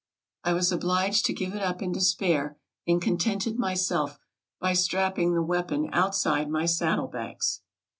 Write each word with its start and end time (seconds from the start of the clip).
I 0.43 0.53
was 0.53 0.71
obliged 0.71 1.27
to 1.27 1.33
give 1.33 1.53
it 1.53 1.61
up 1.61 1.79
in 1.83 1.91
despair, 1.91 2.57
and 2.87 2.99
contented 2.99 3.59
myself 3.59 4.17
by 4.59 4.73
strapping 4.73 5.35
the 5.35 5.43
weapon 5.43 5.91
outside 5.93 6.49
my 6.49 6.65
saddle 6.65 7.05
bags. 7.07 7.61